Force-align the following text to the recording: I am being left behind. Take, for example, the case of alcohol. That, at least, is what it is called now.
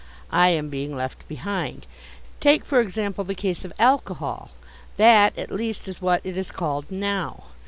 I 0.31 0.49
am 0.49 0.69
being 0.69 0.95
left 0.95 1.27
behind. 1.27 1.85
Take, 2.39 2.65
for 2.65 2.79
example, 2.79 3.23
the 3.23 3.35
case 3.35 3.63
of 3.63 3.71
alcohol. 3.77 4.49
That, 4.97 5.37
at 5.37 5.51
least, 5.51 5.87
is 5.87 6.01
what 6.01 6.21
it 6.23 6.35
is 6.39 6.49
called 6.49 6.89
now. 6.89 7.43